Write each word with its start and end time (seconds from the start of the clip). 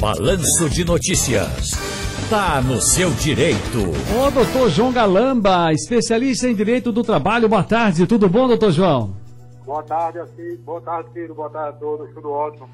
Balanço 0.00 0.70
de 0.70 0.84
Notícias. 0.84 1.72
Tá 2.30 2.62
no 2.62 2.80
seu 2.80 3.10
direito. 3.10 3.78
Ô, 4.16 4.30
doutor 4.30 4.70
João 4.70 4.92
Galamba, 4.92 5.72
especialista 5.72 6.48
em 6.48 6.54
direito 6.54 6.92
do 6.92 7.02
trabalho. 7.02 7.48
Boa 7.48 7.64
tarde, 7.64 8.06
tudo 8.06 8.28
bom, 8.28 8.46
doutor 8.46 8.70
João? 8.70 9.16
Boa 9.66 9.82
tarde, 9.82 10.20
assim. 10.20 10.56
Boa 10.58 10.80
tarde, 10.80 11.10
Ciro. 11.12 11.34
Boa 11.34 11.50
tarde 11.50 11.70
a 11.70 11.80
todos. 11.80 12.14
Tudo 12.14 12.30
ótimo. 12.30 12.68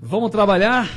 Vamos 0.00 0.30
trabalhar? 0.30 0.88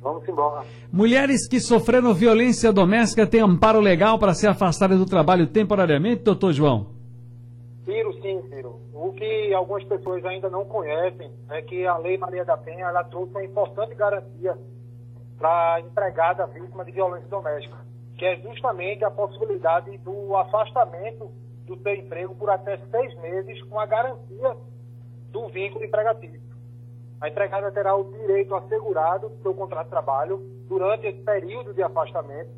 Vamos 0.00 0.26
embora. 0.26 0.64
Mulheres 0.90 1.46
que 1.46 1.60
sofreram 1.60 2.14
violência 2.14 2.72
doméstica 2.72 3.26
têm 3.26 3.42
amparo 3.42 3.80
legal 3.80 4.18
para 4.18 4.32
ser 4.32 4.46
afastadas 4.46 4.98
do 4.98 5.04
trabalho 5.04 5.46
temporariamente, 5.46 6.22
doutor 6.22 6.54
João? 6.54 6.86
Ciro, 7.84 8.14
sim, 8.22 8.40
Ciro. 8.48 8.80
O 8.94 9.12
que 9.12 9.52
algumas 9.52 9.84
pessoas 9.84 10.24
ainda 10.24 10.48
não 10.48 10.64
conhecem 10.64 11.30
é 11.50 11.60
que 11.60 11.86
a 11.86 11.98
Lei 11.98 12.16
Maria 12.16 12.46
da 12.46 12.56
Penha 12.56 12.86
ela 12.86 13.04
trouxe 13.04 13.30
uma 13.32 13.44
importante 13.44 13.94
garantia 13.94 14.56
para 15.38 15.74
a 15.74 15.80
empregada 15.80 16.46
vítima 16.46 16.84
de 16.84 16.92
violência 16.92 17.28
doméstica, 17.28 17.78
que 18.16 18.24
é 18.24 18.36
justamente 18.36 19.04
a 19.04 19.10
possibilidade 19.10 19.96
do 19.98 20.36
afastamento 20.36 21.30
do 21.66 21.76
seu 21.82 21.94
emprego 21.94 22.34
por 22.34 22.50
até 22.50 22.78
seis 22.90 23.14
meses 23.20 23.62
com 23.64 23.78
a 23.78 23.86
garantia 23.86 24.56
do 25.30 25.48
vínculo 25.48 25.84
empregatício. 25.84 26.40
A 27.20 27.28
empregada 27.28 27.70
terá 27.70 27.94
o 27.94 28.04
direito 28.12 28.54
assegurado 28.54 29.28
do 29.28 29.42
seu 29.42 29.54
contrato 29.54 29.84
de 29.84 29.90
trabalho 29.90 30.42
durante 30.68 31.06
esse 31.06 31.20
período 31.22 31.72
de 31.72 31.82
afastamento 31.82 32.50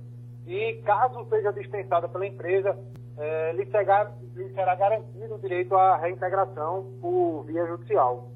e, 0.46 0.74
caso 0.84 1.26
seja 1.28 1.52
dispensada 1.52 2.08
pela 2.08 2.26
empresa, 2.26 2.76
eh, 3.16 3.52
lhe, 3.52 3.66
será, 3.66 4.10
lhe 4.34 4.48
será 4.54 4.74
garantido 4.74 5.34
o 5.34 5.38
direito 5.38 5.74
à 5.74 5.96
reintegração 5.96 6.86
por 7.00 7.44
via 7.46 7.66
judicial. 7.66 8.30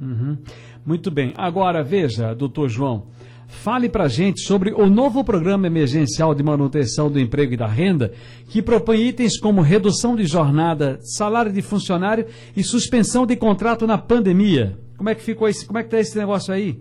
Uhum. 0.00 0.38
Muito 0.84 1.10
bem. 1.10 1.32
Agora, 1.36 1.82
veja, 1.82 2.34
doutor 2.34 2.68
João, 2.68 3.06
Fale 3.48 3.88
para 3.88 4.04
a 4.04 4.08
gente 4.08 4.42
sobre 4.42 4.72
o 4.74 4.86
novo 4.90 5.24
programa 5.24 5.66
emergencial 5.66 6.34
de 6.34 6.42
manutenção 6.42 7.10
do 7.10 7.18
emprego 7.18 7.54
e 7.54 7.56
da 7.56 7.66
renda, 7.66 8.12
que 8.46 8.60
propõe 8.60 9.08
itens 9.08 9.40
como 9.40 9.62
redução 9.62 10.14
de 10.14 10.26
jornada, 10.26 10.98
salário 11.00 11.50
de 11.50 11.62
funcionário 11.62 12.26
e 12.54 12.62
suspensão 12.62 13.24
de 13.24 13.34
contrato 13.36 13.86
na 13.86 13.96
pandemia. 13.96 14.78
Como 14.98 15.08
é 15.08 15.14
que 15.14 15.22
ficou 15.22 15.48
esse, 15.48 15.66
como 15.66 15.78
é 15.78 15.82
que 15.82 15.86
está 15.86 15.98
esse 15.98 16.18
negócio 16.18 16.52
aí? 16.52 16.78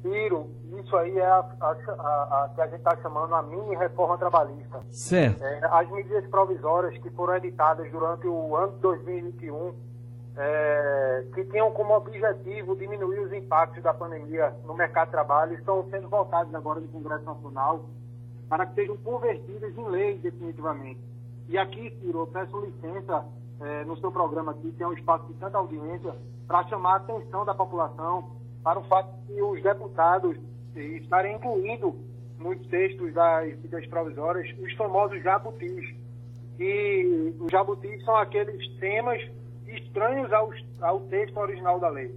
Ciro, 0.00 0.50
isso 0.82 0.96
aí 0.96 1.18
é 1.18 1.26
a, 1.26 1.44
a, 1.60 1.66
a, 1.70 2.44
a 2.44 2.52
que 2.54 2.60
a 2.62 2.66
gente 2.68 2.78
está 2.78 2.96
chamando 3.02 3.34
a 3.34 3.42
mini 3.42 3.76
reforma 3.76 4.16
trabalhista. 4.16 4.80
Certo. 4.90 5.44
É, 5.44 5.60
as 5.70 5.90
medidas 5.90 6.26
provisórias 6.30 6.96
que 7.02 7.10
foram 7.10 7.36
editadas 7.36 7.90
durante 7.92 8.26
o 8.26 8.56
ano 8.56 8.72
de 8.72 8.80
2021 8.80 9.91
é, 10.36 11.24
que 11.34 11.44
tenham 11.44 11.70
como 11.72 11.94
objetivo 11.94 12.76
diminuir 12.76 13.20
os 13.20 13.32
impactos 13.32 13.82
da 13.82 13.92
pandemia 13.92 14.54
no 14.64 14.74
mercado 14.74 15.08
de 15.08 15.12
trabalho 15.12 15.54
estão 15.54 15.88
sendo 15.90 16.08
votados 16.08 16.54
agora 16.54 16.80
no 16.80 16.88
Congresso 16.88 17.24
Nacional 17.24 17.84
para 18.48 18.66
que 18.66 18.74
sejam 18.74 18.96
convertidas 18.98 19.76
em 19.76 19.88
lei 19.88 20.18
definitivamente. 20.18 21.00
E 21.48 21.58
aqui, 21.58 21.90
Ciro, 22.00 22.20
eu 22.20 22.26
peço 22.26 22.60
licença 22.60 23.24
é, 23.60 23.84
no 23.84 23.96
seu 23.98 24.10
programa 24.10 24.52
aqui, 24.52 24.72
tem 24.72 24.86
um 24.86 24.92
espaço 24.92 25.26
de 25.26 25.34
tanta 25.34 25.58
audiência, 25.58 26.14
para 26.46 26.64
chamar 26.68 26.94
a 26.94 26.96
atenção 26.96 27.44
da 27.44 27.54
população 27.54 28.30
para 28.62 28.78
o 28.78 28.84
fato 28.84 29.10
de 29.26 29.40
os 29.40 29.62
deputados 29.62 30.36
estarem 30.74 31.36
incluindo 31.36 31.96
nos 32.38 32.58
textos 32.66 33.12
das 33.14 33.46
medidas 33.46 33.86
provisórias 33.86 34.54
os 34.58 34.72
famosos 34.74 35.22
jabutis. 35.22 35.94
E 36.58 37.34
os 37.40 37.50
jabutis 37.50 38.04
são 38.04 38.16
aqueles 38.16 38.68
temas 38.78 39.22
estranhos 39.72 40.32
ao, 40.32 40.50
ao 40.80 41.00
texto 41.00 41.36
original 41.38 41.78
da 41.80 41.88
lei. 41.88 42.14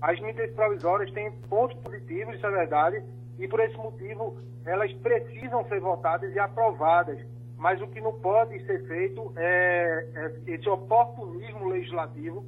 As 0.00 0.20
medidas 0.20 0.50
provisórias 0.52 1.10
têm 1.12 1.32
pontos 1.48 1.76
positivos, 1.78 2.34
isso 2.36 2.46
é 2.46 2.50
verdade, 2.50 3.02
e 3.38 3.48
por 3.48 3.60
esse 3.60 3.76
motivo 3.76 4.38
elas 4.64 4.92
precisam 4.94 5.64
ser 5.68 5.80
votadas 5.80 6.34
e 6.34 6.38
aprovadas. 6.38 7.18
Mas 7.56 7.80
o 7.80 7.86
que 7.86 8.00
não 8.00 8.12
pode 8.12 8.58
ser 8.66 8.86
feito 8.86 9.32
é, 9.36 10.06
é 10.14 10.52
esse 10.52 10.68
oportunismo 10.68 11.68
legislativo 11.68 12.44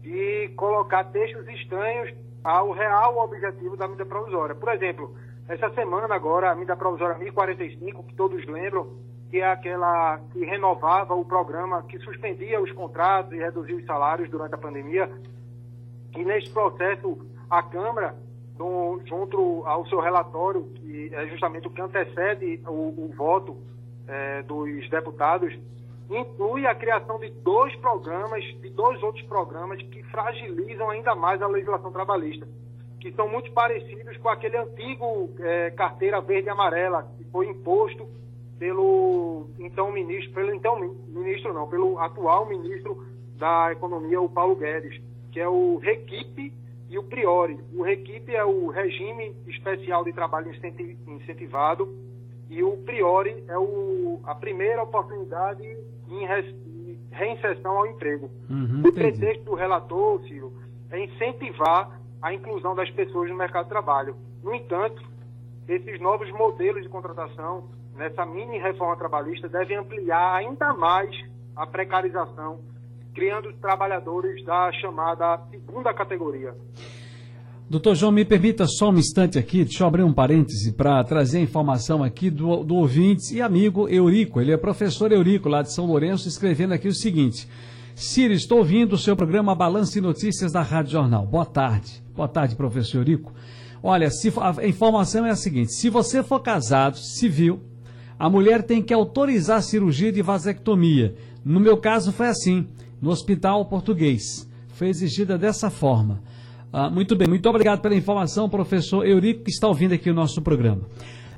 de 0.00 0.48
colocar 0.56 1.04
textos 1.04 1.46
estranhos 1.48 2.14
ao 2.42 2.70
real 2.70 3.18
objetivo 3.18 3.76
da 3.76 3.86
medida 3.86 4.06
provisória. 4.06 4.54
Por 4.54 4.72
exemplo, 4.72 5.14
essa 5.48 5.68
semana 5.70 6.14
agora, 6.14 6.50
a 6.50 6.54
medida 6.54 6.76
provisória 6.76 7.18
1045, 7.18 8.02
que 8.04 8.14
todos 8.14 8.44
lembram, 8.46 8.88
que 9.36 9.42
é 9.42 9.52
aquela 9.52 10.18
que 10.32 10.42
renovava 10.46 11.14
o 11.14 11.22
programa, 11.22 11.82
que 11.82 11.98
suspendia 11.98 12.58
os 12.58 12.72
contratos 12.72 13.34
e 13.34 13.36
reduzia 13.36 13.76
os 13.76 13.84
salários 13.84 14.30
durante 14.30 14.54
a 14.54 14.58
pandemia. 14.58 15.10
E 16.16 16.24
neste 16.24 16.48
processo, 16.48 17.18
a 17.50 17.62
Câmara, 17.62 18.16
junto 19.04 19.62
ao 19.66 19.86
seu 19.88 20.00
relatório, 20.00 20.64
que 20.76 21.10
é 21.12 21.26
justamente 21.26 21.66
o 21.66 21.70
que 21.70 21.82
antecede 21.82 22.62
o, 22.66 23.04
o 23.04 23.12
voto 23.14 23.58
é, 24.08 24.42
dos 24.44 24.88
deputados, 24.88 25.54
inclui 26.08 26.66
a 26.66 26.74
criação 26.74 27.18
de 27.18 27.28
dois 27.28 27.76
programas, 27.76 28.42
de 28.42 28.70
dois 28.70 29.02
outros 29.02 29.22
programas 29.26 29.82
que 29.82 30.02
fragilizam 30.04 30.88
ainda 30.88 31.14
mais 31.14 31.42
a 31.42 31.46
legislação 31.46 31.92
trabalhista, 31.92 32.48
que 32.98 33.12
são 33.12 33.28
muito 33.28 33.52
parecidos 33.52 34.16
com 34.16 34.30
aquele 34.30 34.56
antigo 34.56 35.28
é, 35.40 35.72
carteira 35.72 36.22
verde 36.22 36.48
e 36.48 36.50
amarela 36.50 37.06
que 37.18 37.24
foi 37.24 37.46
imposto 37.50 38.16
pelo 38.58 39.48
então 39.58 39.92
ministro, 39.92 40.32
pelo 40.32 40.54
então 40.54 40.78
ministro 41.08 41.52
não, 41.52 41.68
pelo 41.68 41.98
atual 41.98 42.46
ministro 42.46 43.06
da 43.36 43.72
Economia, 43.72 44.20
o 44.20 44.28
Paulo 44.28 44.56
Guedes, 44.56 45.00
que 45.30 45.40
é 45.40 45.48
o 45.48 45.76
Requipe 45.76 46.52
e 46.88 46.98
o 46.98 47.02
Priori. 47.02 47.58
O 47.74 47.82
Requipe 47.82 48.34
é 48.34 48.44
o 48.44 48.68
regime 48.68 49.34
especial 49.46 50.04
de 50.04 50.12
trabalho 50.12 50.50
incentivado 51.06 51.94
e 52.48 52.62
o 52.62 52.76
Priori 52.78 53.44
é 53.48 53.58
o, 53.58 54.20
a 54.24 54.34
primeira 54.34 54.82
oportunidade 54.82 55.62
em 56.08 56.26
reinserção 57.10 57.78
ao 57.78 57.86
emprego. 57.86 58.30
Uhum, 58.48 58.82
o 58.86 58.92
pretexto 58.92 59.44
do 59.44 59.54
relator, 59.54 60.22
Ciro, 60.22 60.52
é 60.90 61.04
incentivar 61.04 62.00
a 62.22 62.32
inclusão 62.32 62.74
das 62.74 62.90
pessoas 62.90 63.28
no 63.28 63.36
mercado 63.36 63.64
de 63.64 63.70
trabalho. 63.70 64.16
No 64.42 64.54
entanto, 64.54 65.02
esses 65.68 66.00
novos 66.00 66.30
modelos 66.30 66.82
de 66.82 66.88
contratação 66.88 67.68
nessa 67.96 68.24
mini 68.26 68.58
reforma 68.58 68.96
trabalhista, 68.96 69.48
deve 69.48 69.74
ampliar 69.74 70.36
ainda 70.36 70.72
mais 70.74 71.10
a 71.54 71.66
precarização, 71.66 72.60
criando 73.14 73.52
trabalhadores 73.54 74.44
da 74.44 74.70
chamada 74.72 75.40
segunda 75.50 75.92
categoria. 75.94 76.54
Doutor 77.68 77.96
João, 77.96 78.12
me 78.12 78.24
permita 78.24 78.64
só 78.66 78.90
um 78.90 78.98
instante 78.98 79.38
aqui, 79.38 79.64
deixa 79.64 79.82
eu 79.82 79.88
abrir 79.88 80.04
um 80.04 80.12
parêntese 80.12 80.72
para 80.72 81.02
trazer 81.02 81.38
a 81.38 81.42
informação 81.42 82.04
aqui 82.04 82.30
do, 82.30 82.62
do 82.62 82.76
ouvinte 82.76 83.34
e 83.34 83.42
amigo 83.42 83.88
Eurico. 83.88 84.40
Ele 84.40 84.52
é 84.52 84.56
professor 84.56 85.10
Eurico, 85.10 85.48
lá 85.48 85.62
de 85.62 85.72
São 85.72 85.86
Lourenço, 85.86 86.28
escrevendo 86.28 86.74
aqui 86.74 86.86
o 86.86 86.94
seguinte. 86.94 87.48
Ciro, 87.92 88.32
estou 88.32 88.58
ouvindo 88.58 88.92
o 88.92 88.98
seu 88.98 89.16
programa 89.16 89.54
Balanço 89.54 89.98
e 89.98 90.00
Notícias 90.00 90.52
da 90.52 90.62
Rádio 90.62 90.92
Jornal. 90.92 91.26
Boa 91.26 91.46
tarde. 91.46 92.00
Boa 92.14 92.28
tarde, 92.28 92.54
professor 92.54 92.98
Eurico. 92.98 93.32
Olha, 93.82 94.10
se, 94.10 94.32
a 94.38 94.66
informação 94.66 95.26
é 95.26 95.30
a 95.30 95.36
seguinte: 95.36 95.72
se 95.72 95.90
você 95.90 96.22
for 96.22 96.40
casado, 96.40 96.98
civil, 96.98 97.60
a 98.18 98.30
mulher 98.30 98.62
tem 98.62 98.82
que 98.82 98.94
autorizar 98.94 99.58
a 99.58 99.62
cirurgia 99.62 100.10
de 100.10 100.22
vasectomia. 100.22 101.14
No 101.44 101.60
meu 101.60 101.76
caso 101.76 102.12
foi 102.12 102.28
assim, 102.28 102.66
no 103.00 103.10
hospital 103.10 103.64
português. 103.66 104.48
Foi 104.68 104.88
exigida 104.88 105.38
dessa 105.38 105.70
forma. 105.70 106.22
Ah, 106.72 106.90
muito 106.90 107.14
bem, 107.14 107.28
muito 107.28 107.48
obrigado 107.48 107.80
pela 107.80 107.94
informação, 107.94 108.48
professor 108.48 109.06
Eurico, 109.06 109.44
que 109.44 109.50
está 109.50 109.68
ouvindo 109.68 109.94
aqui 109.94 110.10
o 110.10 110.14
nosso 110.14 110.42
programa. 110.42 110.82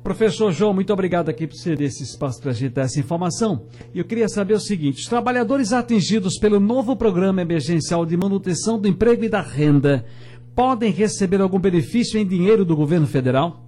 Professor 0.03 0.51
João, 0.53 0.73
muito 0.73 0.93
obrigado 0.93 1.29
aqui 1.29 1.47
por 1.47 1.57
ceder 1.57 1.89
esse 1.89 2.03
espaço 2.03 2.41
para 2.41 2.51
a 2.51 2.55
gente 2.55 2.73
dar 2.73 2.83
essa 2.83 2.99
informação. 2.99 3.67
E 3.93 3.99
eu 3.99 4.05
queria 4.05 4.29
saber 4.29 4.55
o 4.55 4.61
seguinte: 4.61 5.01
os 5.01 5.07
trabalhadores 5.07 5.73
atingidos 5.73 6.39
pelo 6.39 6.59
novo 6.59 6.97
programa 6.97 7.43
emergencial 7.43 8.07
de 8.07 8.17
manutenção 8.17 8.79
do 8.79 8.89
emprego 8.89 9.25
e 9.25 9.29
da 9.29 9.41
renda 9.41 10.07
podem 10.55 10.91
receber 10.91 11.41
algum 11.41 11.59
benefício 11.59 12.19
em 12.19 12.27
dinheiro 12.27 12.65
do 12.65 12.75
governo 12.75 13.07
federal? 13.07 13.65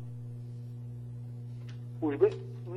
Os, 2.00 2.14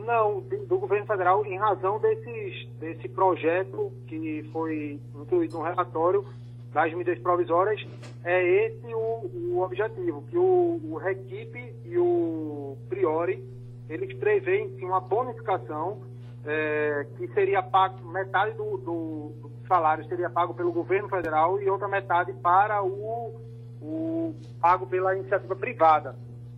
não, 0.03 0.41
do 0.41 0.79
governo 0.79 1.05
federal, 1.05 1.45
em 1.45 1.57
razão 1.57 1.99
desses, 1.99 2.67
desse 2.79 3.07
projeto 3.09 3.91
que 4.07 4.49
foi 4.51 4.99
incluído 5.15 5.57
no 5.57 5.63
relatório 5.63 6.25
das 6.73 6.91
medidas 6.93 7.19
provisórias, 7.19 7.85
é 8.23 8.65
esse 8.65 8.93
o, 8.93 9.29
o 9.53 9.61
objetivo, 9.61 10.23
que 10.29 10.37
o, 10.37 10.79
o 10.83 10.97
Requipe 10.97 11.73
e 11.85 11.97
o 11.97 12.75
Priori, 12.89 13.43
eles 13.89 14.13
prevêem 14.17 14.75
uma 14.81 14.99
bonificação 14.99 16.01
é, 16.45 17.05
que 17.17 17.27
seria 17.33 17.61
pago, 17.61 18.05
metade 18.09 18.55
do, 18.57 18.77
do, 18.77 19.33
do, 19.41 19.51
salário 19.67 20.05
seria 20.07 20.29
pago 20.29 20.53
pelo 20.53 20.71
governo 20.71 21.07
federal 21.07 21.61
e 21.61 21.69
outra 21.69 21.87
metade 21.87 22.33
para 22.33 22.83
o, 22.83 23.39
o 23.81 24.35
pago 24.59 24.85
pela 24.87 25.15
iniciativa 25.15 25.55
privada, 25.55 26.15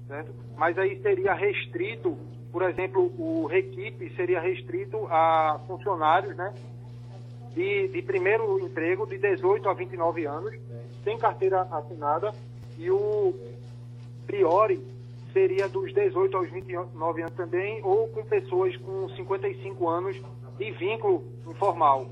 certo? 0.08 0.34
Mas 0.58 0.78
aí 0.78 1.00
seria 1.02 1.34
restrito 1.34 2.18
por 2.56 2.64
exemplo, 2.64 3.12
o 3.18 3.48
Requipe 3.48 4.10
seria 4.16 4.40
restrito 4.40 5.08
a 5.12 5.60
funcionários 5.68 6.34
né, 6.38 6.54
de, 7.54 7.90
de 7.90 8.02
primeiro 8.02 8.58
emprego 8.62 9.06
de 9.06 9.18
18 9.18 9.68
a 9.68 9.74
29 9.74 10.26
anos, 10.26 10.56
sem 11.04 11.18
carteira 11.18 11.64
assinada, 11.70 12.34
e 12.78 12.90
o 12.90 13.36
Priori 14.26 14.82
seria 15.34 15.68
dos 15.68 15.94
18 15.94 16.38
aos 16.38 16.50
29 16.50 17.24
anos 17.24 17.34
também, 17.34 17.82
ou 17.84 18.08
com 18.08 18.24
pessoas 18.24 18.74
com 18.78 19.10
55 19.10 19.90
anos 19.90 20.16
de 20.58 20.72
vínculo 20.72 21.26
informal. 21.46 22.08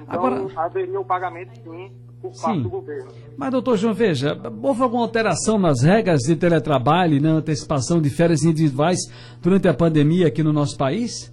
Então, 0.00 0.26
Agora... 0.26 0.60
haveria 0.62 1.00
o 1.00 1.04
pagamento, 1.04 1.60
sim, 1.60 1.90
por 2.20 2.30
parte 2.30 2.56
sim. 2.56 2.62
do 2.62 2.70
governo. 2.70 3.10
Mas, 3.36 3.50
doutor 3.50 3.76
João, 3.76 3.94
veja, 3.94 4.36
houve 4.62 4.82
alguma 4.82 5.02
alteração 5.02 5.58
nas 5.58 5.82
regras 5.82 6.20
de 6.20 6.36
teletrabalho 6.36 7.14
e 7.14 7.20
na 7.20 7.30
antecipação 7.30 8.00
de 8.00 8.10
férias 8.10 8.42
individuais 8.42 8.98
durante 9.40 9.68
a 9.68 9.74
pandemia 9.74 10.26
aqui 10.26 10.42
no 10.42 10.52
nosso 10.52 10.76
país? 10.76 11.32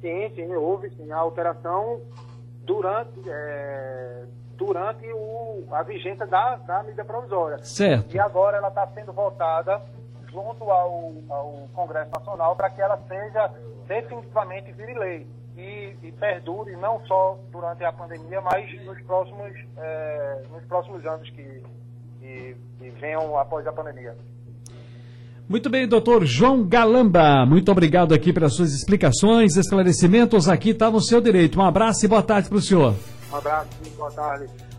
Sim, 0.00 0.30
sim, 0.34 0.52
houve 0.54 0.90
sim 0.90 1.10
a 1.10 1.16
alteração 1.16 2.00
durante, 2.64 3.20
é, 3.28 4.24
durante 4.56 5.06
o, 5.12 5.64
a 5.70 5.82
vigência 5.82 6.26
da, 6.26 6.56
da 6.56 6.82
medida 6.82 7.04
provisória. 7.04 7.58
Certo. 7.62 8.14
E 8.14 8.18
agora 8.18 8.56
ela 8.56 8.68
está 8.68 8.86
sendo 8.88 9.12
votada 9.12 9.80
junto 10.30 10.64
ao, 10.64 11.12
ao 11.28 11.68
Congresso 11.74 12.10
Nacional 12.10 12.56
para 12.56 12.70
que 12.70 12.80
ela 12.80 12.98
seja 13.06 13.50
definitivamente 13.86 14.72
vire 14.72 14.94
lei 14.94 15.26
e, 15.56 15.94
e, 16.02 16.12
perdure 16.12 16.74
não 16.76 17.04
só 17.06 17.38
durante 17.50 17.84
a 17.84 17.92
pandemia, 17.92 18.40
mas 18.40 18.84
nos 18.84 19.00
próximos, 19.02 19.52
é, 19.76 20.42
nos 20.50 20.64
próximos 20.64 21.04
anos 21.06 21.28
que, 21.30 21.62
que, 22.20 22.56
que 22.78 22.90
venham 22.90 23.38
após 23.38 23.66
a 23.66 23.72
pandemia. 23.72 24.16
Muito 25.48 25.68
bem, 25.68 25.86
doutor 25.86 26.24
João 26.24 26.66
Galamba. 26.66 27.44
Muito 27.44 27.70
obrigado 27.70 28.14
aqui 28.14 28.32
pelas 28.32 28.54
suas 28.54 28.72
explicações, 28.72 29.56
esclarecimentos. 29.56 30.48
Aqui 30.48 30.70
está 30.70 30.90
no 30.90 31.00
seu 31.00 31.20
direito. 31.20 31.58
Um 31.60 31.64
abraço 31.64 32.06
e 32.06 32.08
boa 32.08 32.22
tarde 32.22 32.48
para 32.48 32.58
o 32.58 32.62
senhor. 32.62 32.94
Um 33.30 33.36
abraço, 33.36 33.68
boa 33.96 34.10
tarde. 34.10 34.71